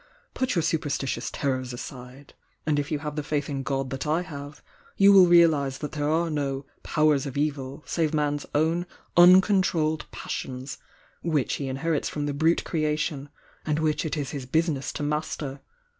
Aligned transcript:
Put 0.33 0.55
your 0.55 0.63
superstitious 0.63 1.29
terrors 1.29 1.73
aside— 1.73 2.33
and 2.65 2.79
if 2.79 2.89
you 2.91 2.97
have 2.97 3.15
the 3.15 3.21
faith 3.21 3.51
in 3.51 3.61
God 3.61 3.91
that 3.91 4.07
I 4.07 4.23
have, 4.23 4.63
you 4.97 5.13
will 5.13 5.27
realise 5.27 5.77
that 5.77 5.91
there 5.91 6.09
are 6.09 6.31
no 6.31 6.65
'powers 6.81 7.27
of 7.27 7.37
evil' 7.37 7.83
save 7.85 8.11
man 8.11 8.33
s 8.33 8.47
own 8.55 8.87
uncontrolled 9.15 10.07
passions, 10.09 10.79
which 11.21 11.53
he 11.57 11.67
inherits 11.67 12.09
from 12.09 12.25
the 12.25 12.33
brute 12.33 12.63
creation, 12.63 13.29
and 13.63 13.77
which 13.77 14.03
it 14.03 14.17
is 14.17 14.31
his 14.31 14.47
business 14.47 14.91
to 14.93 15.03
mas 15.03 15.37
ter! 15.37 15.59